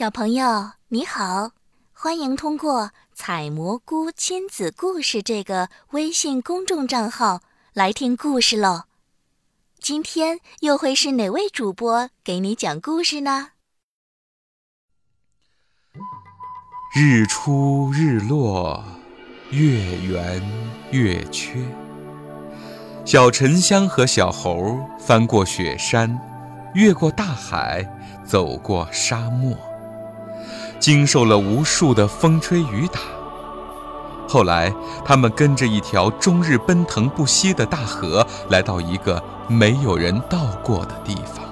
[0.00, 1.50] 小朋友你好，
[1.92, 7.42] 欢迎通过“采蘑菇亲子故事”这个微信公众账号
[7.74, 8.84] 来听故事喽。
[9.78, 13.48] 今天又会是哪位主播给你讲故事呢？
[16.96, 18.82] 日出日落，
[19.50, 20.42] 月圆
[20.92, 21.62] 月缺。
[23.04, 26.18] 小沉香和小猴翻过雪山，
[26.72, 27.86] 越过大海，
[28.24, 29.54] 走过沙漠。
[30.80, 33.00] 经受了无数的风吹雨打，
[34.26, 34.72] 后来
[35.04, 41.44] 他们跟着一条终日奔腾不息的大河，来到一个没有人到过的地方。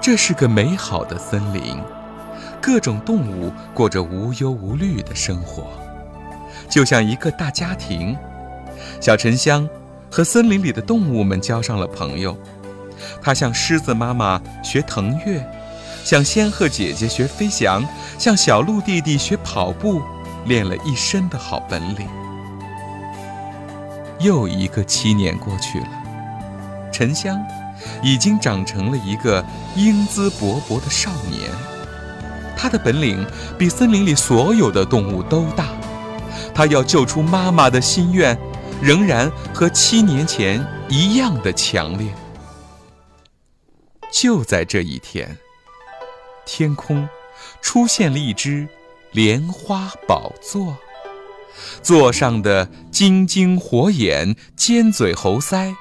[0.00, 1.80] 这是个美好的森林，
[2.60, 5.68] 各种动物过着无忧无虑的生活，
[6.68, 8.16] 就像一个大家庭。
[9.00, 9.68] 小沉香
[10.10, 12.36] 和森林里的动物们交上了朋友，
[13.22, 15.48] 它向狮子妈妈学腾跃。
[16.08, 17.86] 向仙鹤姐姐学飞翔，
[18.18, 20.00] 向小鹿弟弟学跑步，
[20.46, 22.08] 练了一身的好本领。
[24.18, 25.88] 又一个七年过去了，
[26.90, 27.38] 沉香
[28.02, 29.44] 已经长成了一个
[29.76, 31.50] 英姿勃勃的少年。
[32.56, 33.22] 他的本领
[33.58, 35.66] 比森林里所有的动物都大。
[36.54, 38.34] 他要救出妈妈的心愿，
[38.80, 42.10] 仍然和七年前一样的强烈。
[44.10, 45.36] 就在这一天。
[46.48, 47.06] 天空
[47.60, 48.66] 出现了一只
[49.12, 50.78] 莲花宝座，
[51.82, 55.74] 座上的金睛火眼、尖嘴猴腮，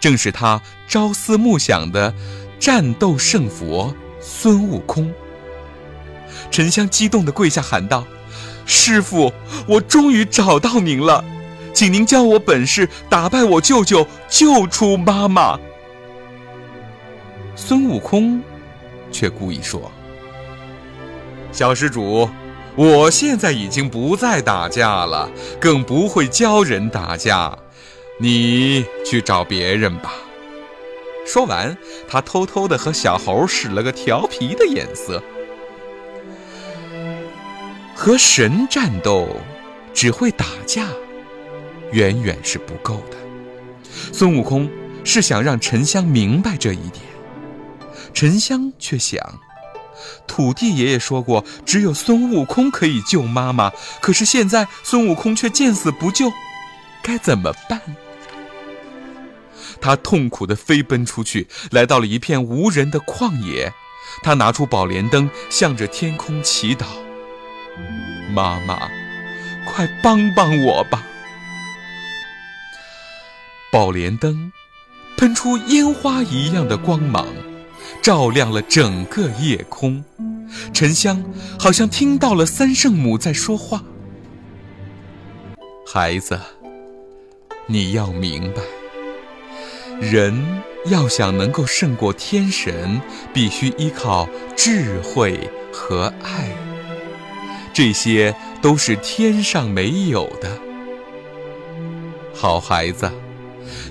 [0.00, 2.12] 正是他朝思暮想的
[2.58, 5.14] 战斗圣佛孙悟空。
[6.50, 8.04] 沉香激动地跪下喊道
[8.66, 9.32] ：“师傅，
[9.68, 11.24] 我终于找到您了，
[11.72, 15.58] 请您教我本事，打败我舅舅，救出妈妈。”
[17.54, 18.42] 孙悟空
[19.12, 19.90] 却故意说。
[21.50, 22.28] 小施主，
[22.76, 25.28] 我现在已经不再打架了，
[25.60, 27.56] 更不会教人打架，
[28.20, 30.12] 你去找别人吧。
[31.26, 31.76] 说完，
[32.08, 35.22] 他偷偷的和小猴使了个调皮的眼色。
[37.94, 39.26] 和神战斗，
[39.92, 40.86] 只会打架，
[41.90, 43.16] 远远是不够的。
[44.12, 44.70] 孙悟空
[45.02, 47.02] 是想让沉香明白这一点，
[48.14, 49.20] 沉香却想。
[50.26, 53.72] 土地爷爷说过，只有孙悟空可以救妈妈。
[54.00, 56.32] 可是现在孙悟空却见死不救，
[57.02, 57.80] 该怎么办？
[59.80, 63.72] 他痛苦地飞奔出去，来到了一片无人的旷野。
[64.22, 66.86] 他拿出宝莲灯，向着天空祈祷
[68.34, 68.88] ：“妈妈，
[69.66, 71.04] 快帮帮我吧！”
[73.70, 74.50] 宝莲灯
[75.16, 77.28] 喷出烟花一样的光芒。
[78.02, 80.02] 照亮了整个夜空，
[80.72, 81.22] 沉香
[81.58, 83.82] 好像听到了三圣母在说话。
[85.86, 86.38] 孩子，
[87.66, 88.62] 你要明白，
[90.00, 90.34] 人
[90.86, 93.00] 要想能够胜过天神，
[93.32, 96.50] 必须依靠智慧和爱，
[97.72, 100.58] 这些都是天上没有的。
[102.34, 103.10] 好孩子，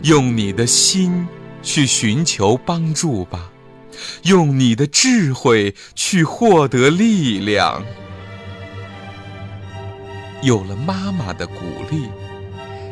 [0.04, 1.28] 用你的心
[1.62, 3.52] 去寻求帮助吧。
[4.24, 7.84] 用你的智慧去获得力量。
[10.42, 11.56] 有了妈妈的鼓
[11.90, 12.08] 励，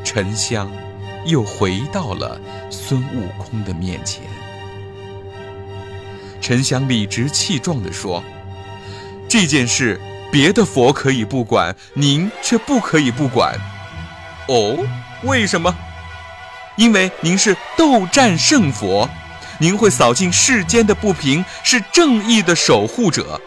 [0.04, 0.72] 沉香
[1.26, 2.42] 又回到了
[2.72, 4.24] 孙悟空的面前。
[6.42, 8.24] 沉香理直气壮地说
[9.30, 10.00] ：“这件事，
[10.32, 13.56] 别的佛可以不管，您却不可以不管。
[14.48, 14.78] 哦，
[15.24, 15.76] 为什么？
[16.78, 19.10] 因为您是斗战胜佛。”
[19.60, 23.40] 您会扫尽世间的不平，是正义的守护者。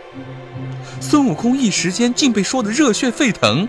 [1.00, 3.68] 孙悟空一时间竟被说得热血沸腾。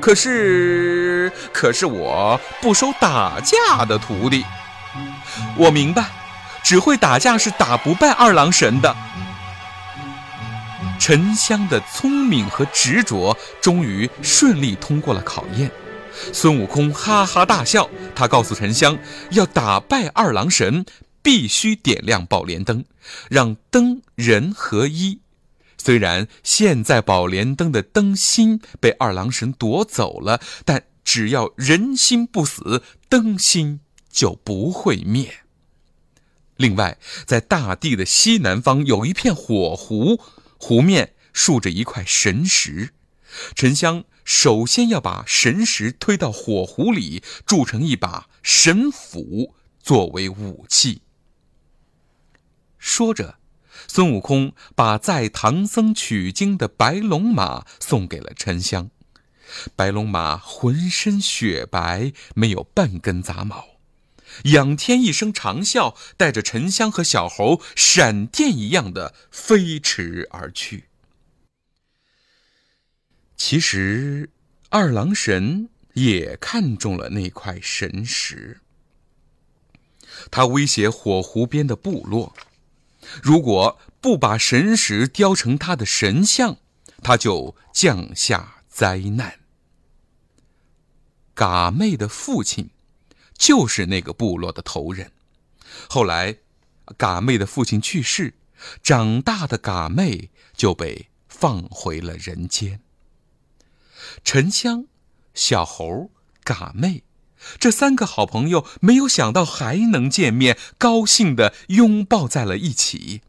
[0.00, 4.44] 可是，可是我不收打架的徒弟。
[5.56, 6.06] 我明白，
[6.62, 8.94] 只会打架是打不败二郎神的。
[10.98, 15.70] 沉香的聪明和执着终于顺利通过了考验。
[16.32, 18.98] 孙悟空哈哈大笑，他告诉沉香，
[19.30, 20.84] 要打败二郎神。
[21.22, 22.84] 必须点亮宝莲灯，
[23.30, 25.20] 让灯人合一。
[25.78, 33.80] 虽然现在宝莲灯的灯芯被二郎神夺走了，但只要人心不死，灯芯
[34.10, 35.40] 就不会灭。
[36.56, 40.20] 另外，在大地的西南方有一片火湖，
[40.58, 42.90] 湖面竖着一块神石。
[43.56, 51.02] 沉香首先要把神石推到火湖里，铸成一把神斧作为武器。
[52.82, 53.36] 说着，
[53.86, 58.90] 孙悟空把载唐僧取经的白龙马送给了沉香。
[59.76, 63.78] 白龙马浑身雪白，没有半根杂毛，
[64.46, 70.88] 仰天一声长啸，带着沉香和小猴闪电一样的飞驰而去。
[73.36, 74.28] 其实，
[74.70, 78.60] 二郎神也看中了那块神石，
[80.32, 82.34] 他威胁火湖边的部落，
[83.20, 86.58] 如果不把神石雕成他的神像，
[87.02, 89.40] 他就降下灾难。
[91.34, 92.70] 嘎妹的父亲，
[93.36, 95.10] 就是那个部落的头人。
[95.88, 96.36] 后来，
[96.96, 98.34] 嘎妹的父亲去世，
[98.82, 102.80] 长大的嘎妹就被放回了人间。
[104.22, 104.86] 沉香、
[105.32, 106.10] 小猴、
[106.44, 107.02] 嘎妹，
[107.58, 113.22] 这三个好朋友，没有想到还能见面，高兴地拥抱在了一起。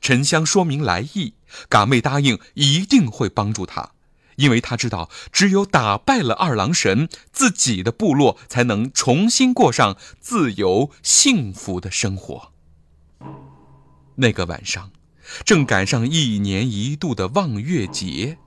[0.00, 1.34] 沉香说明来意，
[1.68, 3.90] 嘎妹答应一定会帮助他。
[4.36, 12.52] 因为他知道，只有打败了二郎神，自己的部落才能重新过上自由幸福的生活。
[14.16, 14.90] 那个晚上，
[15.44, 18.38] 正赶上一年一度的望月节，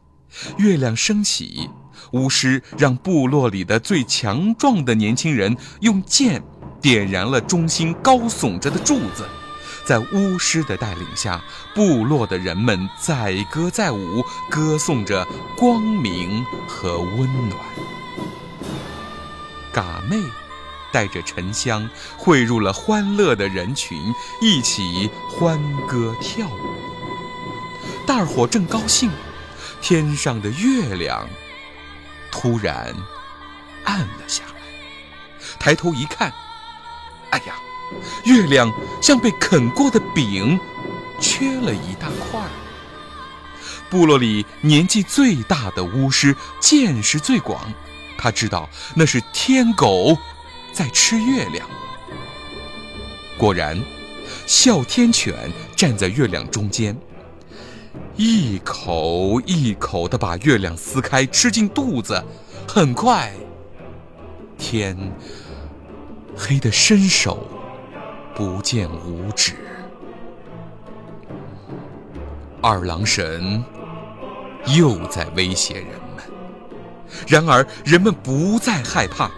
[0.57, 1.69] 月亮升起，
[2.12, 6.44] 巫师让部落里的最强壮的年轻人用剑
[6.81, 9.25] 点燃了中心高耸着的柱子。
[9.86, 11.39] 在巫师的带领下，
[11.75, 17.59] 部落的人们载歌载舞，歌颂着光明和温暖。
[19.71, 20.18] 嘎妹
[20.92, 21.88] 带着沉香
[22.18, 24.12] 汇入了欢乐的人群，
[24.42, 26.75] 一起欢歌跳舞。
[28.07, 29.12] 大伙正高兴，
[29.81, 31.27] 天上的月亮
[32.37, 32.93] 突然
[33.85, 34.55] 暗了下来。
[35.57, 36.33] 抬头一看，
[37.29, 37.55] 哎呀！
[38.25, 38.69] 月亮
[39.01, 40.59] 像被啃过的饼，
[41.21, 42.41] 缺了一大块。
[43.89, 47.71] 部落里年纪最大的巫师见识最广，
[48.17, 50.17] 他知道那是天狗
[50.73, 51.65] 在吃月亮。
[53.37, 53.81] 果然，
[54.45, 56.97] 哮天犬站在月亮中间，
[58.17, 62.23] 一口一口地把月亮撕开，吃进肚子。
[62.67, 63.33] 很快，
[64.57, 64.97] 天
[66.35, 67.45] 黑得伸手。
[68.33, 69.53] 不见五指，
[72.62, 73.63] 二郎神
[74.75, 76.23] 又在威胁人们。
[77.27, 79.31] 然而人们不再害怕，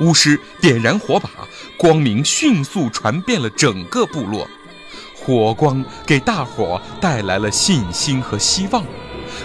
[0.00, 1.28] 巫师点燃火把，
[1.78, 4.48] 光明迅速传遍了整个部落。
[5.20, 8.82] 火光给大伙带来了信心和希望。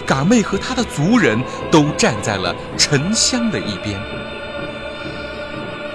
[0.06, 1.40] 嘎妹和他的族人
[1.70, 4.00] 都站在了沉香的一边。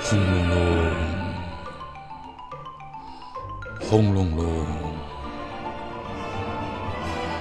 [0.02, 0.92] 轰隆隆。
[3.80, 4.66] 轰隆隆！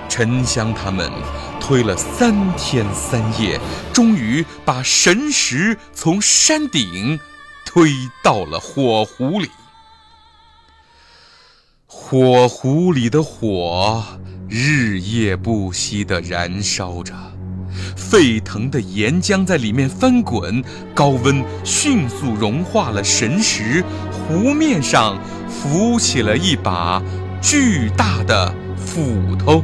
[0.09, 1.09] 沉香他们
[1.61, 3.61] 推了三天三夜，
[3.93, 7.21] 终于把神石从山顶
[7.65, 9.49] 推到了火湖里。
[12.11, 14.03] 火湖里的火
[14.49, 17.15] 日夜不息地燃烧着，
[17.97, 20.61] 沸腾的岩浆在里面翻滚，
[20.93, 25.17] 高温迅速融化了神石，湖面上。
[25.49, 27.01] 浮起了一把
[27.41, 29.63] 巨大的斧头，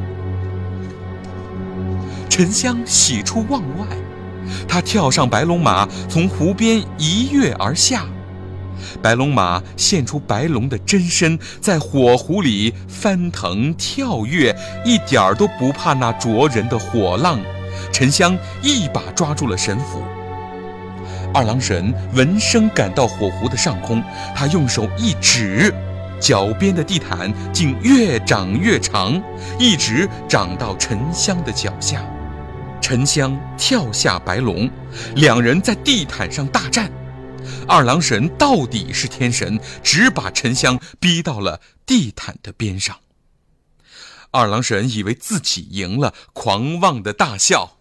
[2.28, 3.86] 沉香喜出望外，
[4.68, 8.06] 他跳上白龙马，从湖边一跃而下。
[9.02, 17.40] 白龙马现出白龙的真身，在火湖里翻腾跳跃，一点儿都不怕那灼人的火浪。
[17.92, 20.02] 沉香一把抓住了神斧，
[21.32, 24.02] 二郎神闻声赶到火湖的上空，
[24.34, 25.72] 他用手一指。
[26.18, 29.22] 脚边的地毯竟越长越长，
[29.58, 32.02] 一直长到沉香的脚下。
[32.80, 34.70] 沉香跳下白龙，
[35.16, 36.90] 两人在地毯上大战。
[37.66, 42.98] 二郎神到底是天神，只把沉香逼到了地毯的边上。
[44.32, 47.78] 二郎神以为自己赢了，狂妄的大笑：“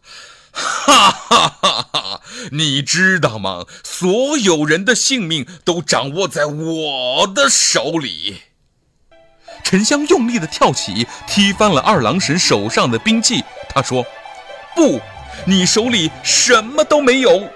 [0.53, 2.22] 哈哈哈哈！
[2.51, 3.65] 你知道吗？
[3.84, 8.41] 所有人的性命都掌握在我的手里。”
[9.65, 13.43] 沉香用力地跳起，踢翻了二郎神手上的兵器。
[13.67, 14.05] 他说
[14.75, 15.01] ：“不，
[15.45, 17.50] 你手里什么都没有。”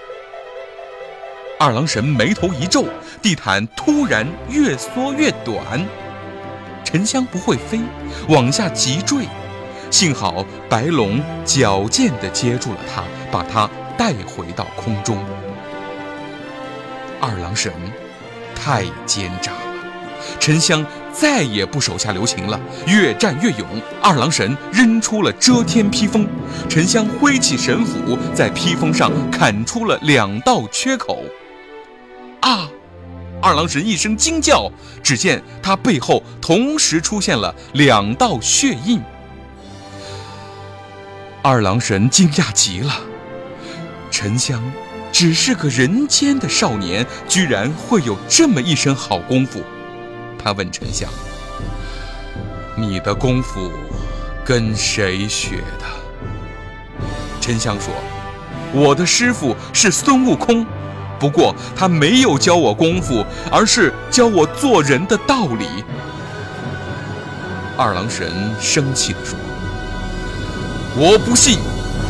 [1.62, 2.86] 二郎神眉头一皱，
[3.20, 5.86] 地毯突然越缩越短。
[6.82, 7.78] 沉香不会飞，
[8.30, 9.26] 往下急坠，
[9.90, 15.22] 幸好白龙矫健地接住了他，把他带回到空中。
[17.20, 17.70] 二郎神
[18.56, 19.58] 太奸诈了，
[20.40, 20.82] 沉香。
[21.12, 23.66] 再也不手下留情了，越战越勇。
[24.00, 26.24] 二郎神扔出了遮天披风，
[26.68, 31.24] 沉香挥起神斧，在披风上砍出了两道缺口。
[32.40, 32.68] 啊！
[33.42, 34.70] 二郎神一声惊叫，
[35.02, 39.00] 只见他背后同时出现了两道血印。
[41.42, 43.00] 二郎神惊讶极了，
[44.10, 44.62] 沉香
[45.10, 49.62] 只是个人间的少年，居然会有这么一身好功夫。
[50.38, 51.08] 他问沉香
[52.76, 53.72] ：“你的功夫
[54.44, 55.86] 跟谁学的？”
[57.40, 57.90] 沉香说
[58.74, 60.66] ：“我的师傅是孙悟空。”
[61.20, 65.66] 不过他没有教我功夫，而是教我做人的道理。
[67.76, 69.38] 二郎神生气地说
[70.96, 71.58] ：“我不信，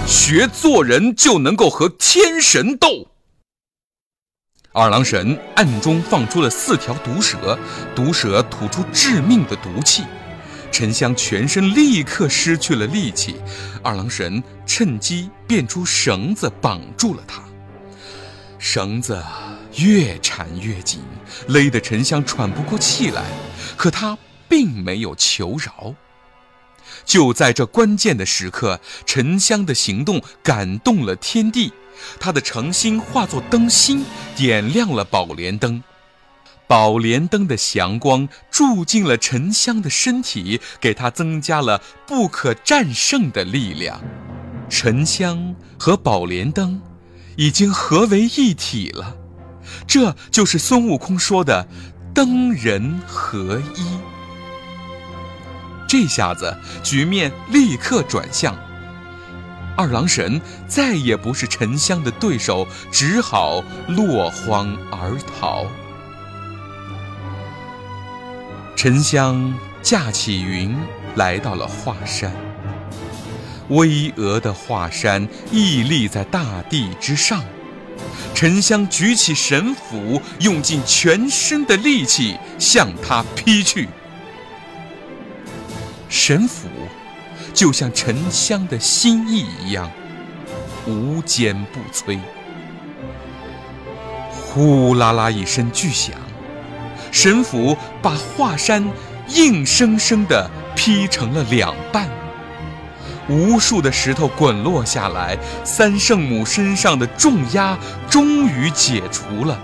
[0.07, 3.09] 学做人就能够和天神斗。”
[4.73, 7.59] 二郎神暗中放出了四条毒蛇，
[7.95, 10.05] 毒蛇吐出致命的毒气，
[10.71, 13.35] 沉香全身立刻失去了力气。
[13.83, 17.43] 二郎神趁机变出绳子绑住了他。
[18.61, 19.25] 绳子
[19.79, 21.01] 越缠越紧，
[21.49, 23.25] 勒得沉香喘不过气来。
[23.75, 24.17] 可他
[24.49, 25.95] 并没有求饶。
[27.07, 31.73] 就在这关键的时刻，沉香的行动感动了天地，
[32.21, 34.05] 他的诚心化作灯芯，
[34.37, 35.83] 点亮了宝莲灯。
[36.67, 44.01] 宝莲灯的祥光注进了沉香的身体，给他增加了不可战胜的力量。
[44.69, 46.81] 沉香和宝莲灯。
[47.41, 49.17] 已经合为一体了，
[49.87, 51.67] 这就是孙悟空说的
[52.13, 53.99] “灯人合一”。
[55.89, 58.55] 这下子局面立刻转向，
[59.75, 65.65] 二郎神再也不是沉香的对手，只好落荒而逃。
[68.77, 70.77] 沉香驾起云
[71.17, 72.50] 来到了华山。
[73.71, 77.43] 巍峨的华山屹立在大地之上，
[78.35, 83.89] 沉香举起神斧，用尽全身的力气向他劈去。
[86.09, 86.69] 神斧
[87.55, 89.91] 就像沉香的心意一样，
[90.87, 92.19] 无坚不摧。
[94.33, 96.17] 呼啦啦一声巨响，
[97.13, 98.85] 神斧把华山
[99.29, 102.09] 硬生生地劈成了两半。
[103.31, 107.79] 无数的石头滚落下来，三圣母身上的重压
[108.11, 109.57] 终于解除了。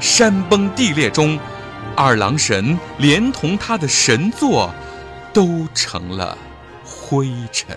[0.00, 1.36] 山崩地裂中，
[1.96, 4.72] 二郎神连同他的神座
[5.32, 6.38] 都成了
[6.84, 7.76] 灰尘。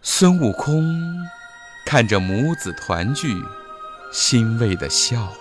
[0.00, 0.82] 孙悟空
[1.84, 3.36] 看着母子团聚，
[4.10, 5.36] 欣慰的笑了。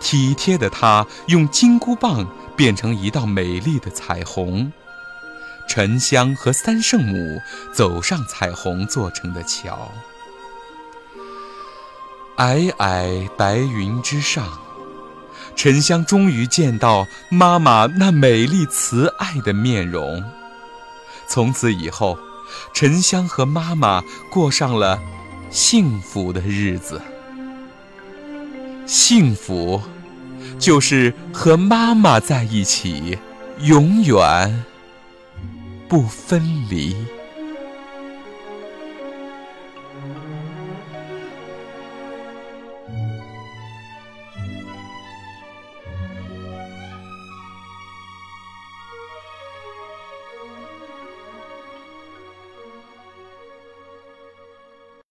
[0.00, 4.70] 体贴的他用金箍棒变成一道美丽的彩虹。
[5.68, 7.40] 沉香和三圣母
[7.72, 9.92] 走上彩虹做成的桥，
[12.36, 14.58] 皑皑白云之上，
[15.54, 20.24] 沉香终于见到妈妈那美丽慈爱的面容。
[21.28, 22.18] 从此以后，
[22.72, 24.98] 沉香和妈妈过上了
[25.50, 27.00] 幸福的日子。
[28.86, 29.82] 幸福，
[30.58, 33.18] 就是和妈妈在一起，
[33.58, 34.64] 永远。
[35.88, 37.17] 不分离。